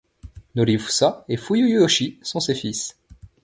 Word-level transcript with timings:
Norifusa 0.55 1.23
et 1.29 1.37
Fuyuyoshi 1.37 2.17
sont 2.23 2.39
ses 2.39 2.55
fils. 2.55 2.97